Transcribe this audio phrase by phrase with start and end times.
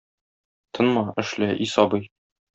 [0.79, 2.05] Тынма, эшлә, и сабый!